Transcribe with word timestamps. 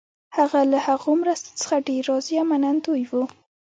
هغه 0.37 0.59
له 0.71 0.79
هغو 0.87 1.11
مرستو 1.21 1.51
څخه 1.61 1.85
ډېر 1.87 2.03
راضي 2.09 2.35
او 2.41 2.45
منندوی 2.51 3.03
وو. 3.09 3.23